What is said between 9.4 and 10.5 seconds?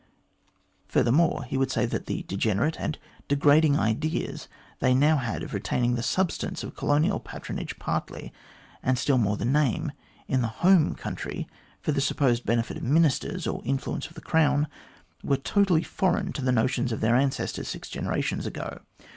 name, in the